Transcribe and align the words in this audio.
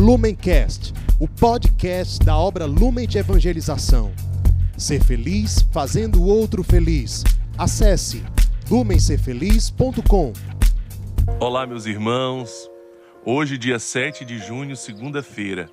Lumencast, 0.00 0.94
o 1.18 1.28
podcast 1.28 2.24
da 2.24 2.34
obra 2.34 2.64
Lumen 2.64 3.06
de 3.06 3.18
Evangelização. 3.18 4.10
Ser 4.74 5.04
feliz 5.04 5.60
fazendo 5.70 6.22
o 6.22 6.26
outro 6.26 6.64
feliz. 6.64 7.22
Acesse 7.58 8.24
lumencerfeliz.com. 8.70 10.32
Olá, 11.38 11.66
meus 11.66 11.84
irmãos. 11.84 12.70
Hoje, 13.26 13.58
dia 13.58 13.78
7 13.78 14.24
de 14.24 14.38
junho, 14.38 14.74
segunda-feira, 14.74 15.68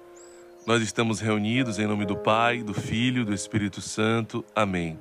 nós 0.66 0.82
estamos 0.82 1.22
reunidos 1.22 1.80
em 1.80 1.88
nome 1.88 2.06
do 2.06 2.18
Pai, 2.18 2.62
do 2.62 2.74
Filho 2.74 3.22
e 3.22 3.26
do 3.26 3.34
Espírito 3.34 3.80
Santo. 3.80 4.44
Amém. 4.54 5.00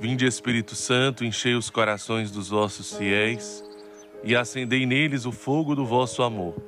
Vinde, 0.00 0.24
Espírito 0.24 0.76
Santo, 0.76 1.24
enchei 1.24 1.56
os 1.56 1.70
corações 1.70 2.30
dos 2.30 2.50
vossos 2.50 2.96
fiéis 2.96 3.64
e 4.22 4.36
acendei 4.36 4.86
neles 4.86 5.26
o 5.26 5.32
fogo 5.32 5.74
do 5.74 5.84
vosso 5.84 6.22
amor. 6.22 6.67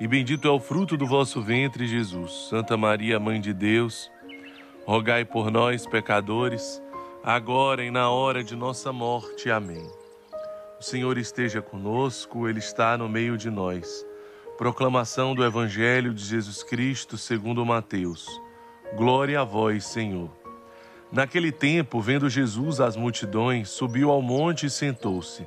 e 0.00 0.08
bendito 0.08 0.48
é 0.48 0.50
o 0.50 0.58
fruto 0.58 0.96
do 0.96 1.06
vosso 1.06 1.40
ventre, 1.40 1.86
Jesus. 1.86 2.48
Santa 2.48 2.76
Maria, 2.76 3.20
Mãe 3.20 3.40
de 3.40 3.52
Deus, 3.52 4.10
rogai 4.84 5.24
por 5.24 5.50
nós, 5.50 5.86
pecadores, 5.86 6.82
agora 7.22 7.84
e 7.84 7.90
na 7.90 8.10
hora 8.10 8.42
de 8.42 8.56
nossa 8.56 8.92
morte. 8.92 9.50
Amém. 9.50 9.88
O 10.80 10.82
Senhor 10.82 11.16
esteja 11.16 11.62
conosco, 11.62 12.48
Ele 12.48 12.58
está 12.58 12.98
no 12.98 13.08
meio 13.08 13.38
de 13.38 13.48
nós. 13.48 14.04
Proclamação 14.58 15.34
do 15.34 15.44
Evangelho 15.44 16.12
de 16.12 16.24
Jesus 16.24 16.62
Cristo 16.62 17.16
segundo 17.16 17.64
Mateus. 17.64 18.26
Glória 18.96 19.40
a 19.40 19.44
vós, 19.44 19.84
Senhor. 19.84 20.30
Naquele 21.12 21.52
tempo, 21.52 22.00
vendo 22.00 22.28
Jesus 22.28 22.80
as 22.80 22.96
multidões, 22.96 23.68
subiu 23.68 24.10
ao 24.10 24.20
monte 24.20 24.66
e 24.66 24.70
sentou-se. 24.70 25.46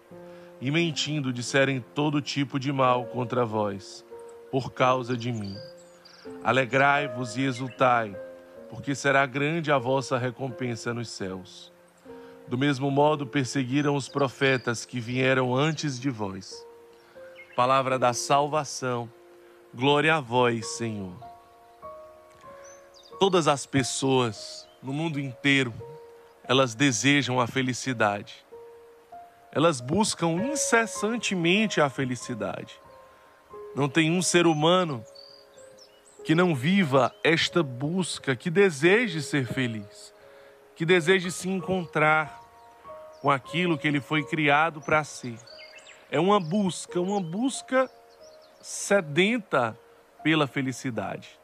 e 0.61 0.69
mentindo 0.69 1.33
disserem 1.33 1.83
todo 1.95 2.21
tipo 2.21 2.59
de 2.59 2.71
mal 2.71 3.05
contra 3.07 3.43
vós, 3.43 4.05
por 4.51 4.71
causa 4.71 5.17
de 5.17 5.31
mim. 5.31 5.57
Alegrai-vos 6.43 7.35
e 7.35 7.41
exultai, 7.41 8.15
porque 8.69 8.93
será 8.93 9.25
grande 9.25 9.71
a 9.71 9.79
vossa 9.79 10.19
recompensa 10.19 10.93
nos 10.93 11.09
céus. 11.09 11.73
Do 12.47 12.59
mesmo 12.59 12.91
modo 12.91 13.25
perseguiram 13.25 13.95
os 13.95 14.07
profetas 14.07 14.85
que 14.85 14.99
vieram 14.99 15.55
antes 15.55 15.99
de 15.99 16.11
vós. 16.11 16.63
Palavra 17.55 17.97
da 17.97 18.13
salvação, 18.13 19.09
glória 19.73 20.15
a 20.15 20.19
vós, 20.19 20.77
Senhor. 20.77 21.15
Todas 23.19 23.47
as 23.47 23.65
pessoas 23.65 24.67
no 24.81 24.93
mundo 24.93 25.19
inteiro, 25.19 25.73
elas 26.43 26.75
desejam 26.75 27.39
a 27.39 27.47
felicidade 27.47 28.45
elas 29.51 29.81
buscam 29.81 30.29
incessantemente 30.29 31.81
a 31.81 31.89
felicidade. 31.89 32.79
Não 33.75 33.89
tem 33.89 34.11
um 34.11 34.21
ser 34.21 34.47
humano 34.47 35.03
que 36.23 36.33
não 36.33 36.55
viva 36.55 37.13
esta 37.23 37.61
busca, 37.61 38.35
que 38.35 38.49
deseje 38.49 39.21
ser 39.21 39.45
feliz, 39.45 40.13
que 40.75 40.85
deseje 40.85 41.31
se 41.31 41.49
encontrar 41.49 42.39
com 43.21 43.29
aquilo 43.29 43.77
que 43.77 43.87
ele 43.87 43.99
foi 43.99 44.23
criado 44.23 44.81
para 44.81 45.03
ser. 45.03 45.37
É 46.09 46.19
uma 46.19 46.39
busca, 46.39 46.99
uma 46.99 47.21
busca 47.21 47.89
sedenta 48.61 49.77
pela 50.23 50.47
felicidade. 50.47 51.39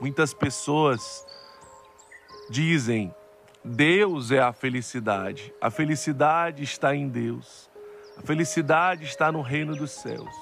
Muitas 0.00 0.32
pessoas 0.32 1.26
dizem 2.50 3.14
Deus 3.64 4.30
é 4.30 4.40
a 4.40 4.52
felicidade. 4.52 5.52
A 5.60 5.70
felicidade 5.70 6.62
está 6.62 6.94
em 6.94 7.08
Deus. 7.08 7.68
A 8.16 8.22
felicidade 8.22 9.04
está 9.04 9.30
no 9.30 9.42
reino 9.42 9.76
dos 9.76 9.90
céus. 9.90 10.34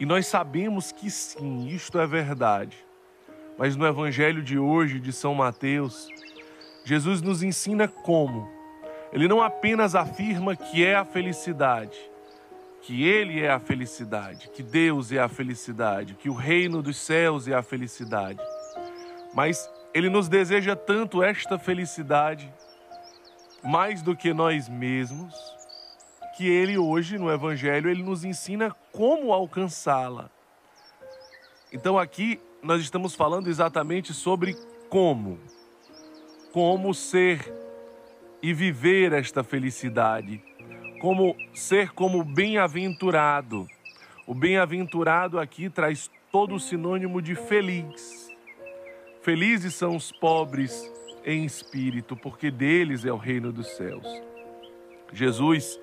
E 0.00 0.06
nós 0.06 0.26
sabemos 0.26 0.92
que 0.92 1.10
sim, 1.10 1.68
isto 1.68 1.98
é 1.98 2.06
verdade. 2.06 2.76
Mas 3.58 3.76
no 3.76 3.86
evangelho 3.86 4.42
de 4.42 4.58
hoje, 4.58 5.00
de 5.00 5.12
São 5.12 5.34
Mateus, 5.34 6.08
Jesus 6.84 7.20
nos 7.20 7.42
ensina 7.42 7.86
como. 7.86 8.48
Ele 9.12 9.28
não 9.28 9.42
apenas 9.42 9.94
afirma 9.94 10.56
que 10.56 10.84
é 10.84 10.94
a 10.94 11.04
felicidade, 11.04 11.98
que 12.82 13.06
Ele 13.06 13.42
é 13.42 13.50
a 13.50 13.58
felicidade, 13.58 14.48
que 14.50 14.62
Deus 14.62 15.12
é 15.12 15.18
a 15.18 15.28
felicidade, 15.28 16.14
que 16.14 16.30
o 16.30 16.34
reino 16.34 16.80
dos 16.82 16.96
céus 16.96 17.48
é 17.48 17.54
a 17.54 17.62
felicidade, 17.62 18.40
mas 19.34 19.68
ele 19.98 20.08
nos 20.08 20.28
deseja 20.28 20.76
tanto 20.76 21.24
esta 21.24 21.58
felicidade, 21.58 22.52
mais 23.64 24.00
do 24.00 24.14
que 24.14 24.32
nós 24.32 24.68
mesmos, 24.68 25.34
que 26.36 26.48
ele 26.48 26.78
hoje 26.78 27.18
no 27.18 27.28
evangelho 27.28 27.90
ele 27.90 28.04
nos 28.04 28.24
ensina 28.24 28.70
como 28.92 29.32
alcançá-la. 29.32 30.30
Então 31.72 31.98
aqui 31.98 32.40
nós 32.62 32.80
estamos 32.80 33.16
falando 33.16 33.48
exatamente 33.48 34.14
sobre 34.14 34.56
como 34.88 35.38
como 36.52 36.94
ser 36.94 37.52
e 38.40 38.54
viver 38.54 39.12
esta 39.12 39.42
felicidade, 39.42 40.40
como 41.00 41.36
ser 41.52 41.92
como 41.92 42.24
bem-aventurado. 42.24 43.66
O 44.26 44.34
bem-aventurado 44.34 45.38
aqui 45.38 45.68
traz 45.68 46.10
todo 46.32 46.54
o 46.54 46.60
sinônimo 46.60 47.20
de 47.20 47.34
feliz. 47.34 48.27
Felizes 49.28 49.74
são 49.74 49.94
os 49.94 50.10
pobres 50.10 50.90
em 51.22 51.44
espírito, 51.44 52.16
porque 52.16 52.50
deles 52.50 53.04
é 53.04 53.12
o 53.12 53.18
reino 53.18 53.52
dos 53.52 53.66
céus. 53.76 54.06
Jesus, 55.12 55.78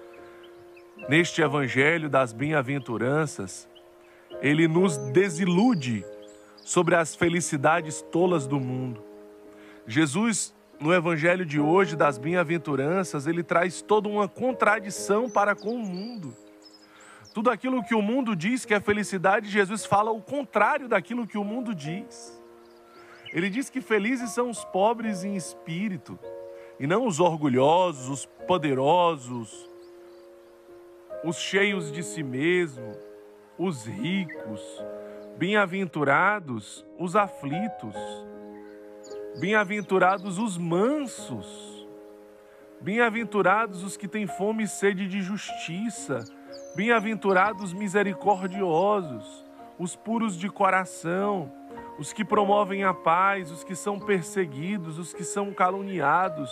neste 1.08 1.44
evangelho 1.44 2.10
das 2.10 2.34
bem-aventuranças, 2.34 3.70
ele 4.42 4.68
nos 4.68 4.98
desilude 4.98 6.04
sobre 6.58 6.96
as 6.96 7.14
felicidades 7.14 8.02
tolas 8.12 8.48
do 8.48 8.60
mundo. 8.60 9.04
Jesus, 9.86 10.52
no 10.80 10.92
evangelho 10.92 11.46
de 11.46 11.60
hoje 11.60 11.96
das 11.96 12.18
bem-aventuranças, 12.18 13.28
ele 13.28 13.44
traz 13.44 13.80
toda 13.80 14.10
uma 14.10 14.28
contradição 14.28 15.30
para 15.30 15.54
com 15.54 15.76
o 15.76 15.86
mundo. 15.86 16.36
Tudo 17.32 17.52
aquilo 17.52 17.84
que 17.84 17.94
o 17.94 18.02
mundo 18.02 18.36
diz 18.36 18.66
que 18.66 18.74
é 18.74 18.80
felicidade, 18.80 19.52
Jesus 19.52 19.86
fala 19.86 20.10
o 20.10 20.20
contrário 20.20 20.88
daquilo 20.88 21.28
que 21.28 21.38
o 21.38 21.44
mundo 21.44 21.76
diz. 21.76 22.44
Ele 23.36 23.50
diz 23.50 23.70
que 23.70 23.82
felizes 23.82 24.32
são 24.32 24.50
os 24.50 24.64
pobres 24.64 25.26
em 25.26 25.36
espírito, 25.36 26.18
e 26.80 26.88
não 26.88 27.06
os 27.06 27.20
orgulhosos, 27.20 28.08
os 28.08 28.26
poderosos, 28.48 29.70
os 31.22 31.36
cheios 31.36 31.92
de 31.92 32.02
si 32.02 32.24
mesmo, 32.24 32.94
os 33.58 33.86
ricos. 33.86 34.62
Bem-aventurados 35.38 36.86
os 36.98 37.14
aflitos, 37.14 37.94
bem-aventurados 39.38 40.38
os 40.38 40.58
mansos, 40.58 41.86
bem-aventurados 42.80 43.84
os 43.84 43.98
que 43.98 44.08
têm 44.08 44.28
fome 44.28 44.64
e 44.64 44.68
sede 44.70 45.10
de 45.10 45.22
justiça, 45.22 46.24
bem-aventurados 46.74 47.74
misericordiosos, 47.74 49.44
os 49.78 49.94
puros 49.94 50.38
de 50.38 50.48
coração, 50.48 51.52
os 51.98 52.12
que 52.12 52.26
promovem 52.26 52.84
a 52.84 52.94
paz, 52.94 53.52
os 53.52 53.64
que 53.64 53.76
são 53.76 54.00
perseguidos, 54.00 55.00
os 55.00 55.14
que 55.14 55.24
são 55.24 55.54
caluniados, 55.54 56.52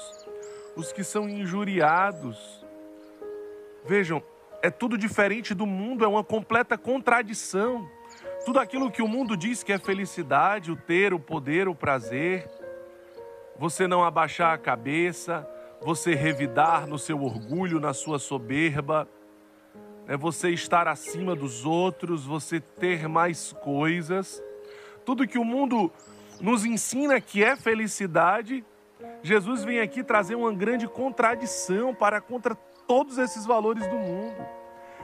os 0.76 0.92
que 0.92 1.04
são 1.04 1.28
injuriados. 1.28 2.66
Vejam, 3.86 4.24
é 4.62 4.70
tudo 4.70 4.98
diferente 4.98 5.54
do 5.54 5.66
mundo, 5.66 6.06
é 6.06 6.08
uma 6.08 6.24
completa 6.24 6.78
contradição. 6.78 7.90
Tudo 8.46 8.60
aquilo 8.60 8.92
que 8.92 9.02
o 9.02 9.08
mundo 9.08 9.36
diz 9.36 9.64
que 9.64 9.74
é 9.74 9.78
felicidade, 9.78 10.72
o 10.72 10.76
ter, 10.76 11.14
o 11.14 11.20
poder, 11.20 11.68
o 11.68 11.76
prazer, 11.76 12.50
você 13.58 13.88
não 13.88 14.04
abaixar 14.04 14.54
a 14.54 14.58
cabeça, 14.58 15.48
você 15.82 16.16
revidar 16.16 16.88
no 16.88 16.98
seu 16.98 17.22
orgulho, 17.22 17.80
na 17.80 17.94
sua 17.94 18.20
soberba, 18.20 19.08
é 20.08 20.18
você 20.18 20.50
estar 20.50 20.88
acima 20.88 21.36
dos 21.36 21.66
outros, 21.66 22.26
você 22.26 22.60
ter 22.60 23.08
mais 23.08 23.54
coisas. 23.54 24.42
Tudo 25.06 25.28
que 25.28 25.38
o 25.38 25.44
mundo 25.44 25.92
nos 26.40 26.66
ensina 26.66 27.20
que 27.22 27.44
é 27.44 27.56
felicidade, 27.56 28.64
Jesus 29.22 29.64
vem 29.64 29.80
aqui 29.80 30.04
trazer 30.04 30.36
uma 30.36 30.54
grande 30.54 30.88
contradição 30.88 31.94
para 31.94 32.20
contra 32.20 32.56
todos 32.88 33.18
esses 33.18 33.46
valores 33.46 33.86
do 33.88 33.96
mundo. 33.96 34.46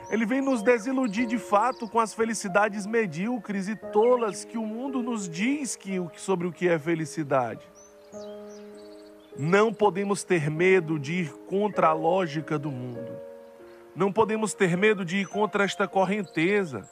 Ele 0.10 0.26
vem 0.26 0.42
nos 0.42 0.64
desiludir 0.64 1.28
de 1.28 1.38
fato 1.38 1.88
com 1.88 2.00
as 2.00 2.14
felicidades 2.14 2.88
medíocres 2.88 3.68
e 3.68 3.76
tolas 3.76 4.44
que 4.44 4.58
o 4.58 4.66
mundo 4.66 5.04
nos 5.04 5.30
diz 5.30 5.76
que, 5.76 6.02
sobre 6.18 6.48
o 6.48 6.52
que 6.52 6.68
é 6.68 6.80
felicidade. 6.80 7.66
Não 9.38 9.72
podemos 9.72 10.24
ter 10.24 10.50
medo 10.50 11.00
de 11.00 11.14
ir 11.14 11.34
contra 11.48 11.90
a 11.90 11.94
lógica 11.94 12.58
do 12.58 12.72
mundo. 12.72 13.12
Não 13.96 14.12
podemos 14.12 14.54
ter 14.54 14.76
medo 14.76 15.06
de 15.06 15.18
ir 15.18 15.28
contra 15.28 15.64
esta 15.64 15.88
correnteza. 15.88 16.90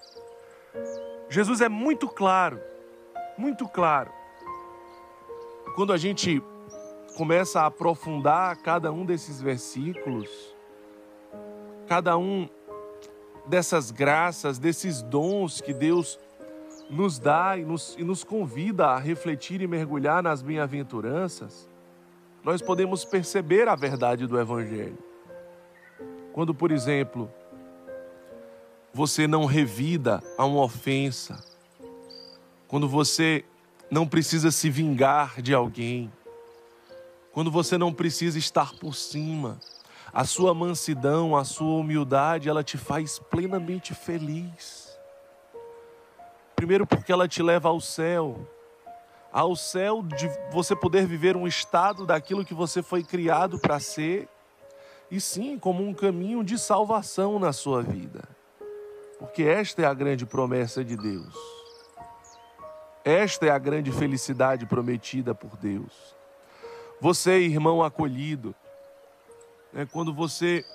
Jesus 1.30 1.60
é 1.60 1.68
muito 1.68 2.08
claro, 2.08 2.62
muito 3.38 3.68
claro. 3.68 4.12
Quando 5.76 5.94
a 5.94 5.98
gente 5.98 6.42
começa 7.16 7.62
a 7.62 7.66
aprofundar 7.68 8.56
cada 8.58 8.92
um 8.92 9.06
desses 9.06 9.42
versículos, 9.42 10.30
cada 11.88 12.18
um 12.18 12.50
dessas 13.46 13.92
graças, 13.92 14.60
desses 14.60 15.02
dons 15.02 15.62
que 15.62 15.74
Deus 15.74 16.20
nos 16.90 17.20
dá 17.20 17.58
e 17.58 17.66
nos, 17.66 17.96
e 17.98 18.04
nos 18.04 18.24
convida 18.24 18.88
a 18.88 19.00
refletir 19.00 19.62
e 19.62 19.68
mergulhar 19.68 20.24
nas 20.24 20.42
bem-aventuranças, 20.42 21.68
nós 22.44 22.62
podemos 22.62 23.04
perceber 23.04 23.68
a 23.68 23.76
verdade 23.76 24.26
do 24.26 24.40
Evangelho. 24.40 24.98
Quando, 26.34 26.54
por 26.54 26.72
exemplo, 26.72 27.32
você 28.94 29.28
não 29.28 29.46
revida 29.46 30.24
a 30.38 30.46
uma 30.46 30.64
ofensa, 30.64 31.44
quando 32.68 32.88
você 32.88 33.46
não 33.90 34.08
precisa 34.08 34.52
se 34.52 34.70
vingar 34.70 35.42
de 35.42 35.54
alguém, 35.54 36.12
quando 37.32 37.52
você 37.52 37.78
não 37.78 37.94
precisa 37.94 38.38
estar 38.38 38.74
por 38.74 38.96
cima, 38.96 39.60
a 40.12 40.24
sua 40.26 40.54
mansidão, 40.54 41.36
a 41.36 41.44
sua 41.44 41.80
humildade, 41.80 42.50
ela 42.50 42.64
te 42.64 42.78
faz 42.78 43.20
plenamente 43.20 43.94
feliz. 43.94 44.98
Primeiro, 46.56 46.88
porque 46.88 47.12
ela 47.12 47.28
te 47.28 47.44
leva 47.44 47.70
ao 47.70 47.80
céu, 47.80 48.48
ao 49.32 49.56
céu 49.56 50.02
de 50.02 50.28
você 50.52 50.76
poder 50.76 51.06
viver 51.06 51.38
um 51.38 51.46
estado 51.46 52.06
daquilo 52.06 52.44
que 52.44 52.54
você 52.54 52.82
foi 52.82 53.04
criado 53.04 53.60
para 53.60 53.80
ser, 53.80 54.28
e 55.12 55.22
sim 55.22 55.58
como 55.60 55.88
um 55.88 55.94
caminho 55.94 56.44
de 56.44 56.58
salvação 56.58 57.38
na 57.38 57.54
sua 57.54 57.82
vida, 57.82 58.28
porque 59.20 59.44
esta 59.44 59.84
é 59.84 59.86
a 59.86 59.94
grande 59.94 60.26
promessa 60.26 60.84
de 60.84 60.98
Deus, 60.98 61.57
esta 63.08 63.46
é 63.46 63.50
a 63.50 63.58
grande 63.58 63.90
felicidade 63.90 64.66
prometida 64.66 65.34
por 65.34 65.56
Deus. 65.56 66.14
Você, 67.00 67.40
irmão 67.40 67.82
acolhido, 67.82 68.54
é 69.74 69.86
quando 69.86 70.14
você 70.14 70.66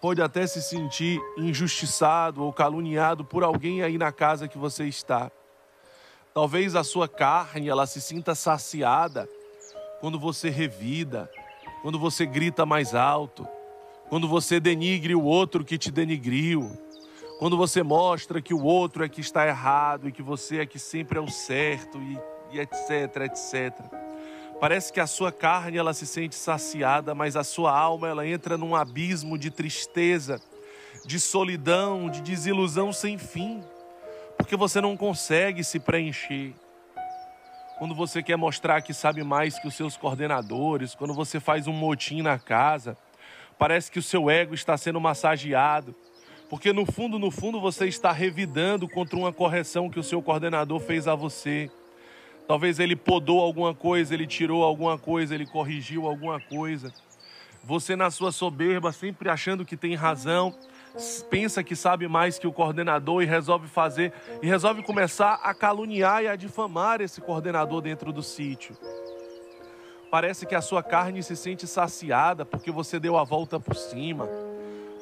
pode 0.00 0.22
até 0.22 0.46
se 0.46 0.62
sentir 0.62 1.20
injustiçado 1.36 2.42
ou 2.42 2.50
caluniado 2.50 3.26
por 3.26 3.44
alguém 3.44 3.82
aí 3.82 3.98
na 3.98 4.10
casa 4.10 4.48
que 4.48 4.56
você 4.56 4.86
está. 4.86 5.30
Talvez 6.32 6.74
a 6.74 6.82
sua 6.82 7.06
carne 7.06 7.68
ela 7.68 7.86
se 7.86 8.00
sinta 8.00 8.34
saciada 8.34 9.28
quando 10.00 10.18
você 10.18 10.48
revida, 10.48 11.30
quando 11.82 11.98
você 11.98 12.24
grita 12.24 12.64
mais 12.64 12.94
alto, 12.94 13.46
quando 14.08 14.26
você 14.26 14.58
denigre 14.58 15.14
o 15.14 15.22
outro 15.22 15.62
que 15.62 15.76
te 15.76 15.90
denigriu, 15.90 16.70
quando 17.42 17.56
você 17.56 17.82
mostra 17.82 18.40
que 18.40 18.54
o 18.54 18.62
outro 18.62 19.04
é 19.04 19.08
que 19.08 19.20
está 19.20 19.44
errado 19.44 20.08
e 20.08 20.12
que 20.12 20.22
você 20.22 20.60
é 20.60 20.64
que 20.64 20.78
sempre 20.78 21.18
é 21.18 21.20
o 21.20 21.26
certo 21.26 21.98
e, 22.00 22.16
e 22.52 22.60
etc, 22.60 23.16
etc. 23.24 23.74
Parece 24.60 24.92
que 24.92 25.00
a 25.00 25.08
sua 25.08 25.32
carne 25.32 25.76
ela 25.76 25.92
se 25.92 26.06
sente 26.06 26.36
saciada, 26.36 27.16
mas 27.16 27.34
a 27.34 27.42
sua 27.42 27.76
alma 27.76 28.06
ela 28.06 28.24
entra 28.24 28.56
num 28.56 28.76
abismo 28.76 29.36
de 29.36 29.50
tristeza, 29.50 30.40
de 31.04 31.18
solidão, 31.18 32.08
de 32.08 32.22
desilusão 32.22 32.92
sem 32.92 33.18
fim, 33.18 33.60
porque 34.36 34.56
você 34.56 34.80
não 34.80 34.96
consegue 34.96 35.64
se 35.64 35.80
preencher. 35.80 36.54
Quando 37.76 37.92
você 37.92 38.22
quer 38.22 38.36
mostrar 38.36 38.82
que 38.82 38.94
sabe 38.94 39.24
mais 39.24 39.58
que 39.58 39.66
os 39.66 39.74
seus 39.74 39.96
coordenadores, 39.96 40.94
quando 40.94 41.12
você 41.12 41.40
faz 41.40 41.66
um 41.66 41.72
motim 41.72 42.22
na 42.22 42.38
casa, 42.38 42.96
parece 43.58 43.90
que 43.90 43.98
o 43.98 44.02
seu 44.02 44.30
ego 44.30 44.54
está 44.54 44.76
sendo 44.76 45.00
massageado, 45.00 45.92
porque 46.52 46.70
no 46.70 46.84
fundo, 46.84 47.18
no 47.18 47.30
fundo 47.30 47.58
você 47.58 47.88
está 47.88 48.12
revidando 48.12 48.86
contra 48.86 49.16
uma 49.16 49.32
correção 49.32 49.88
que 49.88 49.98
o 49.98 50.02
seu 50.02 50.20
coordenador 50.20 50.78
fez 50.80 51.08
a 51.08 51.14
você. 51.14 51.70
Talvez 52.46 52.78
ele 52.78 52.94
podou 52.94 53.40
alguma 53.40 53.74
coisa, 53.74 54.12
ele 54.12 54.26
tirou 54.26 54.62
alguma 54.62 54.98
coisa, 54.98 55.34
ele 55.34 55.46
corrigiu 55.46 56.06
alguma 56.06 56.38
coisa. 56.38 56.92
Você, 57.64 57.96
na 57.96 58.10
sua 58.10 58.30
soberba, 58.30 58.92
sempre 58.92 59.30
achando 59.30 59.64
que 59.64 59.78
tem 59.78 59.94
razão, 59.94 60.54
pensa 61.30 61.64
que 61.64 61.74
sabe 61.74 62.06
mais 62.06 62.38
que 62.38 62.46
o 62.46 62.52
coordenador 62.52 63.22
e 63.22 63.26
resolve 63.26 63.66
fazer, 63.66 64.12
e 64.42 64.46
resolve 64.46 64.82
começar 64.82 65.40
a 65.42 65.54
caluniar 65.54 66.22
e 66.22 66.28
a 66.28 66.36
difamar 66.36 67.00
esse 67.00 67.22
coordenador 67.22 67.80
dentro 67.80 68.12
do 68.12 68.22
sítio. 68.22 68.76
Parece 70.10 70.44
que 70.44 70.54
a 70.54 70.60
sua 70.60 70.82
carne 70.82 71.22
se 71.22 71.34
sente 71.34 71.66
saciada 71.66 72.44
porque 72.44 72.70
você 72.70 73.00
deu 73.00 73.16
a 73.16 73.24
volta 73.24 73.58
por 73.58 73.74
cima, 73.74 74.28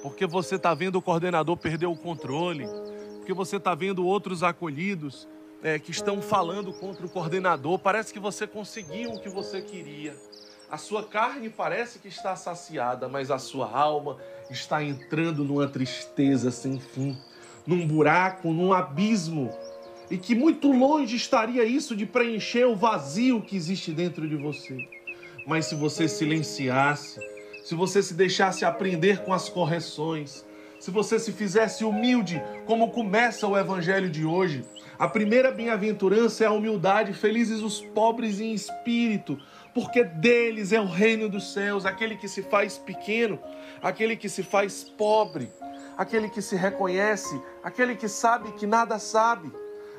porque 0.03 0.27
você 0.27 0.57
está 0.57 0.75
vendo 0.75 0.97
o 0.97 1.03
coordenador 1.03 1.57
perder 1.57 1.87
o 1.87 1.97
controle, 1.97 2.67
porque 3.17 3.33
você 3.33 3.57
está 3.57 3.75
vendo 3.75 4.07
outros 4.07 4.43
acolhidos 4.43 5.29
é, 5.63 5.79
que 5.79 5.91
estão 5.91 6.23
falando 6.23 6.73
contra 6.73 7.05
o 7.05 7.09
coordenador. 7.09 7.79
Parece 7.79 8.13
que 8.13 8.19
você 8.19 8.47
conseguiu 8.47 9.13
o 9.13 9.21
que 9.21 9.29
você 9.29 9.61
queria. 9.61 10.17
A 10.71 10.79
sua 10.79 11.03
carne 11.03 11.51
parece 11.51 11.99
que 11.99 12.09
está 12.09 12.37
saciada, 12.37 13.09
mas 13.09 13.31
a 13.31 13.39
sua 13.39 13.71
alma 13.71 14.17
está 14.51 14.83
entrando 14.83 15.45
numa 15.45 15.67
tristeza 15.67 16.51
sem 16.51 16.79
fim, 16.79 17.17
num 17.67 17.87
buraco, 17.87 18.53
num 18.53 18.73
abismo. 18.73 19.51
E 20.11 20.17
que 20.17 20.35
muito 20.35 20.73
longe 20.73 21.17
estaria 21.17 21.65
isso 21.65 21.95
de 21.95 22.07
preencher 22.07 22.65
o 22.65 22.75
vazio 22.75 23.43
que 23.43 23.57
existe 23.57 23.93
dentro 23.93 24.29
de 24.29 24.37
você. 24.37 24.89
Mas 25.47 25.67
se 25.67 25.75
você 25.75 26.09
silenciasse, 26.09 27.21
se 27.65 27.75
você 27.75 28.03
se 28.03 28.15
deixasse 28.15 28.65
aprender 28.65 29.23
com 29.23 29.33
as 29.33 29.49
correções, 29.49 30.45
se 30.79 30.91
você 30.91 31.19
se 31.19 31.33
fizesse 31.33 31.85
humilde, 31.85 32.43
como 32.67 32.91
começa 32.91 33.47
o 33.47 33.57
evangelho 33.57 34.09
de 34.09 34.25
hoje, 34.25 34.65
a 34.99 35.09
primeira 35.09 35.51
bem-aventurança 35.51 36.45
é 36.45 36.47
a 36.47 36.53
humildade. 36.53 37.15
Felizes 37.15 37.63
os 37.63 37.81
pobres 37.81 38.39
em 38.39 38.53
espírito, 38.53 39.39
porque 39.75 40.05
deles 40.05 40.73
é 40.73 40.81
o 40.81 40.87
reino 40.87 41.27
dos 41.27 41.55
céus. 41.55 41.87
Aquele 41.87 42.17
que 42.17 42.29
se 42.29 42.43
faz 42.43 42.77
pequeno, 42.77 43.39
aquele 43.83 44.15
que 44.15 44.29
se 44.29 44.43
faz 44.43 44.85
pobre, 44.85 45.51
aquele 45.97 46.29
que 46.29 46.43
se 46.43 46.55
reconhece, 46.55 47.41
aquele 47.63 47.97
que 47.97 48.09
sabe 48.09 48.53
que 48.53 48.67
nada 48.67 48.99
sabe. 48.99 49.51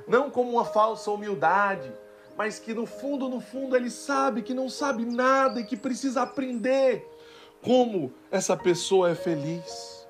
Não 0.08 0.30
como 0.30 0.52
uma 0.52 0.66
falsa 0.66 1.10
humildade, 1.10 1.92
mas 2.38 2.60
que 2.60 2.74
no 2.74 2.86
fundo, 2.86 3.28
no 3.28 3.42
fundo, 3.42 3.76
ele 3.76 3.90
sabe 3.90 4.42
que 4.42 4.54
não 4.54 4.70
sabe 4.70 5.04
nada 5.06 5.62
e 5.62 5.64
que 5.64 5.78
precisa 5.78 6.22
aprender 6.22 7.08
como 7.62 8.12
essa 8.32 8.58
pessoa 8.58 9.12
é 9.12 9.16
feliz. 9.16 10.08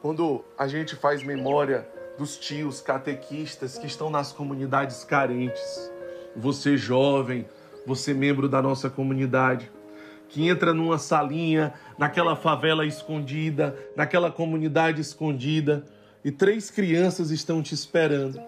Quando 0.00 0.44
a 0.58 0.66
gente 0.66 0.96
faz 0.96 1.22
memória 1.22 1.88
dos 2.18 2.36
tios 2.36 2.80
catequistas 2.80 3.78
que 3.78 3.86
estão 3.86 4.10
nas 4.10 4.32
comunidades 4.32 5.04
carentes. 5.04 5.90
Você 6.36 6.76
jovem, 6.76 7.46
você 7.86 8.14
membro 8.14 8.48
da 8.48 8.62
nossa 8.62 8.88
comunidade, 8.88 9.70
que 10.28 10.48
entra 10.48 10.72
numa 10.72 10.98
salinha, 10.98 11.74
naquela 11.98 12.36
favela 12.36 12.86
escondida, 12.86 13.76
naquela 13.96 14.30
comunidade 14.30 15.00
escondida, 15.00 15.84
e 16.24 16.30
três 16.30 16.70
crianças 16.70 17.30
estão 17.30 17.62
te 17.62 17.74
esperando. 17.74 18.40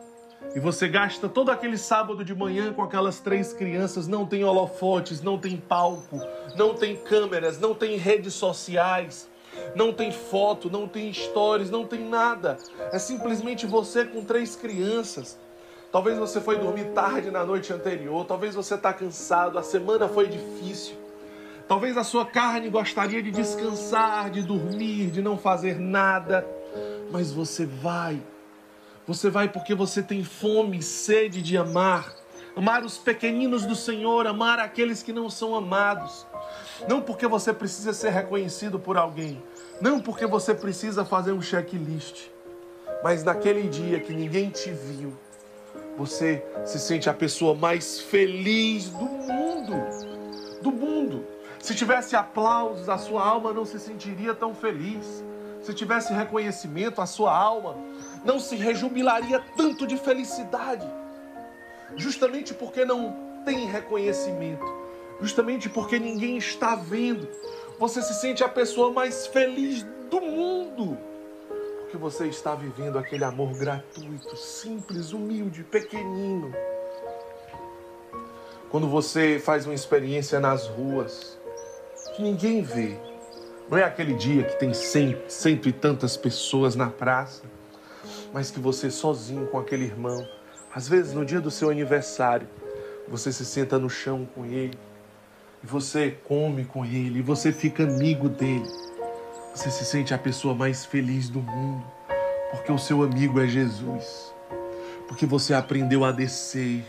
E 0.55 0.61
você 0.61 0.89
gasta 0.89 1.29
todo 1.29 1.51
aquele 1.51 1.77
sábado 1.77 2.25
de 2.25 2.35
manhã 2.35 2.73
com 2.73 2.83
aquelas 2.83 3.21
três 3.21 3.53
crianças, 3.53 4.07
não 4.07 4.25
tem 4.25 4.45
holofotes, 4.45 5.21
não 5.21 5.39
tem 5.39 5.57
palco, 5.57 6.21
não 6.57 6.75
tem 6.75 6.97
câmeras, 6.97 7.59
não 7.59 7.75
tem 7.75 7.97
redes 7.97 8.35
sociais, 8.35 9.29
não 9.75 9.93
tem 9.93 10.13
foto, 10.13 10.71
não 10.71 10.87
tem 10.87 11.13
stories, 11.13 11.71
não 11.71 11.87
tem 11.87 12.09
nada. 12.09 12.57
É 12.93 12.99
simplesmente 12.99 13.67
você 13.67 14.05
com 14.05 14.25
três 14.25 14.55
crianças. 14.55 15.39
Talvez 15.91 16.19
você 16.19 16.41
foi 16.41 16.59
dormir 16.59 16.87
tarde 16.87 17.31
na 17.31 17.45
noite 17.45 17.73
anterior, 17.73 18.25
talvez 18.25 18.55
você 18.55 18.75
está 18.75 18.93
cansado, 18.93 19.59
a 19.59 19.63
semana 19.63 20.09
foi 20.09 20.27
difícil. 20.27 20.97
Talvez 21.67 21.97
a 21.97 22.05
sua 22.05 22.27
carne 22.27 22.69
gostaria 22.69 23.23
de 23.23 23.31
descansar, 23.31 24.31
de 24.31 24.43
dormir, 24.43 25.11
de 25.11 25.23
não 25.23 25.39
fazer 25.39 25.79
nada, 25.81 26.47
mas 27.11 27.33
você 27.33 27.65
vai. 27.65 28.21
Você 29.07 29.29
vai 29.29 29.49
porque 29.49 29.75
você 29.75 30.03
tem 30.03 30.25
fome 30.25 30.79
e 30.79 30.83
sede 30.83 31.43
de 31.43 31.57
amar. 31.57 32.15
Amar 32.57 32.85
os 32.85 32.97
pequeninos 32.97 33.67
do 33.67 33.75
Senhor, 33.75 34.27
amar 34.27 34.59
aqueles 34.59 35.03
que 35.03 35.13
não 35.13 35.29
são 35.29 35.55
amados. 35.55 36.25
Não 36.89 37.03
porque 37.03 37.27
você 37.27 37.53
precisa 37.53 37.93
ser 37.93 38.11
reconhecido 38.11 38.79
por 38.79 38.97
alguém, 38.97 39.43
não 39.81 40.01
porque 40.01 40.27
você 40.27 40.55
precisa 40.55 41.05
fazer 41.05 41.33
um 41.33 41.43
checklist, 41.43 42.29
mas 43.03 43.25
naquele 43.25 43.69
dia 43.69 44.01
que 44.01 44.13
ninguém 44.13 44.51
te 44.51 44.71
viu, 44.71 45.17
você 45.97 46.45
se 46.65 46.79
sente 46.79 47.09
a 47.09 47.15
pessoa 47.15 47.55
mais 47.55 48.01
feliz 48.01 48.89
do 48.89 49.05
mundo. 49.05 49.75
Do 50.63 50.73
mundo. 50.73 51.27
Se 51.61 51.75
tivesse 51.75 52.15
aplausos, 52.15 52.89
a 52.89 52.99
sua 52.99 53.25
alma 53.25 53.53
não 53.53 53.65
se 53.65 53.79
sentiria 53.79 54.35
tão 54.35 54.55
feliz. 54.55 55.25
Se 55.65 55.73
tivesse 55.73 56.13
reconhecimento, 56.13 57.01
a 57.01 57.07
sua 57.07 57.35
alma 57.35 57.75
não 58.23 58.39
se 58.39 58.55
rejubilaria 58.55 59.43
tanto 59.57 59.87
de 59.87 59.97
felicidade. 59.97 60.87
Justamente 61.97 62.53
porque 62.53 62.85
não 62.85 63.43
tem 63.47 63.67
reconhecimento, 63.67 64.65
justamente 65.21 65.69
porque 65.69 65.99
ninguém 65.99 66.37
está 66.37 66.75
vendo, 66.75 67.29
você 67.79 68.03
se 68.03 68.15
sente 68.15 68.45
a 68.45 68.49
pessoa 68.49 68.93
mais 68.93 69.27
feliz 69.27 69.83
do 70.11 70.21
mundo. 70.21 70.99
Porque 71.81 71.97
você 71.97 72.27
está 72.27 72.55
vivendo 72.55 72.99
aquele 72.99 73.25
amor 73.25 73.55
gratuito, 73.55 74.37
simples, 74.37 75.13
humilde, 75.13 75.65
pequenino. 75.65 76.53
Quando 78.71 78.89
você 78.89 79.39
faz 79.39 79.65
uma 79.65 79.75
experiência 79.75 80.41
nas 80.41 80.67
ruas, 80.67 81.39
que 82.17 82.23
ninguém 82.23 82.63
vê. 82.63 83.14
Não 83.71 83.79
é 83.79 83.85
aquele 83.85 84.13
dia 84.15 84.45
que 84.45 84.59
tem 84.59 84.75
cento, 84.75 85.31
cento 85.31 85.69
e 85.69 85.73
tantas 85.73 86.17
pessoas 86.19 86.77
na 86.77 86.91
praça, 86.91 87.43
mas 88.33 88.51
que 88.51 88.61
você 88.61 88.91
sozinho 88.91 89.47
com 89.47 89.59
aquele 89.59 89.85
irmão, 89.85 90.27
às 90.75 90.87
vezes 90.87 91.15
no 91.15 91.25
dia 91.25 91.41
do 91.41 91.51
seu 91.51 91.71
aniversário, 91.71 92.47
você 93.09 93.33
se 93.33 93.45
senta 93.45 93.79
no 93.79 93.89
chão 93.89 94.29
com 94.35 94.45
ele, 94.45 94.79
e 95.63 95.67
você 95.67 96.15
come 96.25 96.67
com 96.67 96.85
ele, 96.85 97.21
e 97.21 97.23
você 97.23 97.53
fica 97.53 97.85
amigo 97.85 98.29
dele. 98.29 98.69
Você 99.55 99.71
se 99.71 99.85
sente 99.85 100.13
a 100.13 100.19
pessoa 100.19 100.55
mais 100.55 100.85
feliz 100.85 101.31
do 101.31 101.41
mundo, 101.41 101.85
porque 102.51 102.71
o 102.71 102.79
seu 102.79 103.03
amigo 103.03 103.41
é 103.41 103.47
Jesus. 103.47 104.35
Porque 105.09 105.25
você 105.25 105.55
aprendeu 105.55 106.05
a 106.05 106.13
descer, 106.13 106.85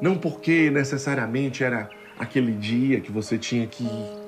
não 0.00 0.18
porque 0.18 0.68
necessariamente 0.68 1.62
era 1.62 1.88
aquele 2.18 2.52
dia 2.52 3.00
que 3.00 3.12
você 3.12 3.38
tinha 3.38 3.66
que 3.66 3.84
ir 3.84 4.22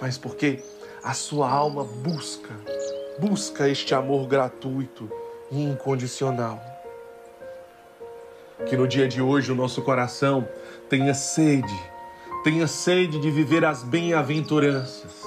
mas 0.00 0.18
porque 0.18 0.60
a 1.04 1.12
sua 1.12 1.50
alma 1.50 1.84
busca, 1.84 2.54
busca 3.18 3.68
este 3.68 3.94
amor 3.94 4.26
gratuito 4.26 5.10
e 5.52 5.62
incondicional. 5.62 6.58
Que 8.66 8.74
no 8.74 8.88
dia 8.88 9.06
de 9.06 9.20
hoje 9.20 9.52
o 9.52 9.54
nosso 9.54 9.82
coração 9.82 10.48
tenha 10.88 11.12
sede, 11.12 11.78
tenha 12.42 12.66
sede 12.66 13.20
de 13.20 13.30
viver 13.30 13.66
as 13.66 13.82
bem-aventuranças. 13.82 15.22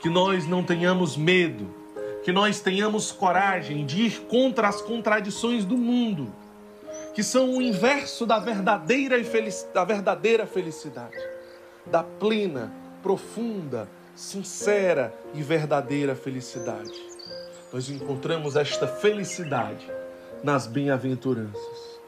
Que 0.00 0.08
nós 0.08 0.46
não 0.46 0.64
tenhamos 0.64 1.18
medo, 1.18 1.68
que 2.24 2.32
nós 2.32 2.60
tenhamos 2.60 3.12
coragem 3.12 3.84
de 3.84 4.06
ir 4.06 4.20
contra 4.22 4.68
as 4.68 4.80
contradições 4.80 5.66
do 5.66 5.76
mundo, 5.76 6.32
que 7.12 7.22
são 7.22 7.58
o 7.58 7.60
inverso 7.60 8.24
da 8.24 8.38
verdadeira, 8.38 9.16
da 9.74 9.84
verdadeira 9.84 10.46
felicidade, 10.46 11.18
da 11.84 12.02
plena, 12.02 12.72
profunda, 13.02 13.86
sincera 14.14 15.14
e 15.34 15.42
verdadeira 15.42 16.14
felicidade. 16.14 16.92
Nós 17.72 17.88
encontramos 17.88 18.56
esta 18.56 18.86
felicidade 18.86 19.86
nas 20.42 20.66
bem-aventuranças. 20.66 22.00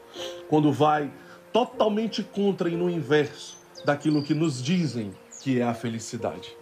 Quando 0.49 0.71
vai 0.71 1.11
totalmente 1.51 2.23
contra 2.23 2.69
e 2.69 2.75
no 2.75 2.89
inverso 2.89 3.57
daquilo 3.85 4.23
que 4.23 4.33
nos 4.33 4.61
dizem 4.61 5.13
que 5.41 5.59
é 5.59 5.63
a 5.63 5.73
felicidade. 5.73 6.55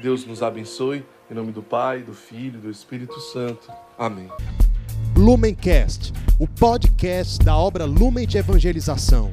Deus 0.00 0.24
nos 0.24 0.42
abençoe. 0.42 1.04
Em 1.30 1.34
nome 1.34 1.52
do 1.52 1.62
Pai, 1.62 2.02
do 2.02 2.12
Filho 2.12 2.60
do 2.60 2.70
Espírito 2.70 3.18
Santo. 3.20 3.70
Amém. 3.98 4.28
Lumencast, 5.16 6.12
o 6.38 6.46
podcast 6.46 7.38
da 7.38 7.56
obra 7.56 7.84
Lumen 7.84 8.26
de 8.26 8.38
Evangelização. 8.38 9.32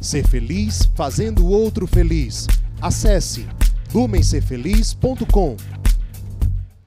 Ser 0.00 0.26
feliz 0.26 0.88
fazendo 0.94 1.44
o 1.44 1.50
outro 1.50 1.86
feliz. 1.86 2.46
Acesse 2.80 3.46
lumencerfeliz.com 3.94 5.85